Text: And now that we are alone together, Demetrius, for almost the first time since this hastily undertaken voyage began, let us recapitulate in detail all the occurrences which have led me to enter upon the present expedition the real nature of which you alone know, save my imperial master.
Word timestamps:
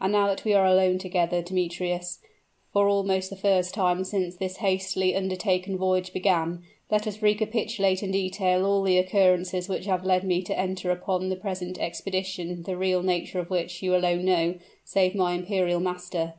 And 0.00 0.12
now 0.12 0.28
that 0.28 0.44
we 0.44 0.54
are 0.54 0.64
alone 0.64 0.98
together, 0.98 1.42
Demetrius, 1.42 2.20
for 2.72 2.88
almost 2.88 3.28
the 3.28 3.34
first 3.34 3.74
time 3.74 4.04
since 4.04 4.36
this 4.36 4.58
hastily 4.58 5.16
undertaken 5.16 5.76
voyage 5.76 6.12
began, 6.12 6.62
let 6.92 7.08
us 7.08 7.20
recapitulate 7.20 8.00
in 8.00 8.12
detail 8.12 8.64
all 8.66 8.82
the 8.84 8.98
occurrences 8.98 9.68
which 9.68 9.86
have 9.86 10.04
led 10.06 10.22
me 10.22 10.42
to 10.42 10.56
enter 10.56 10.92
upon 10.92 11.28
the 11.28 11.34
present 11.34 11.76
expedition 11.80 12.62
the 12.62 12.76
real 12.76 13.02
nature 13.02 13.40
of 13.40 13.50
which 13.50 13.82
you 13.82 13.96
alone 13.96 14.24
know, 14.24 14.54
save 14.84 15.12
my 15.12 15.32
imperial 15.34 15.80
master. 15.80 16.34